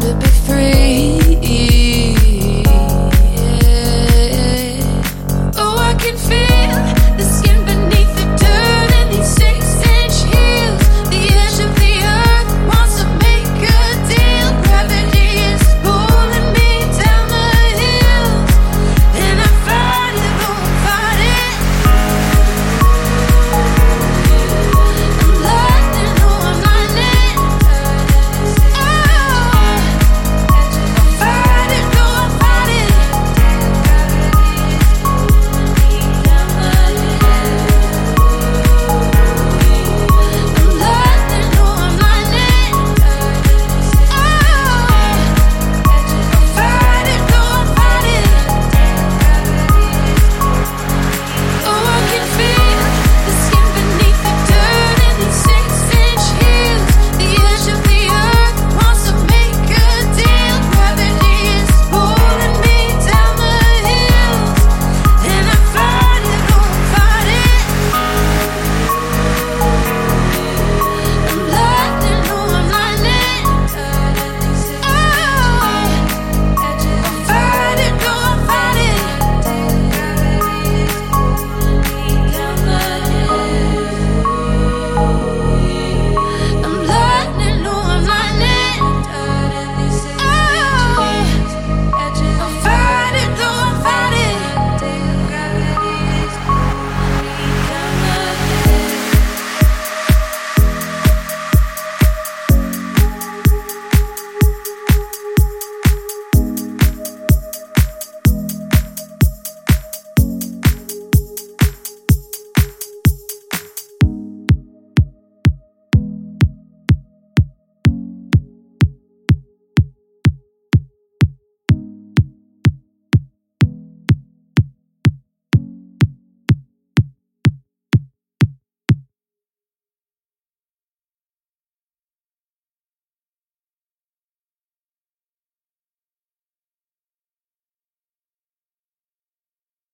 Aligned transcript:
to 0.00 0.14
be 0.14 0.26
free. 0.46 0.83